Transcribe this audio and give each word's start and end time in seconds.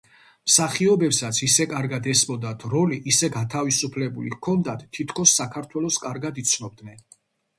მსახიობებსაც 0.49 1.39
ისე 1.47 1.65
კარგად 1.73 2.07
ესმოდათ 2.13 2.63
როლი, 2.71 2.97
ისე 3.11 3.29
გათავისებული 3.35 4.33
ჰქონდათ, 4.37 4.85
თითქოს 4.99 5.37
საქართველოს 5.43 6.01
კარგად 6.07 6.41
იცნობდნენ. 6.45 7.05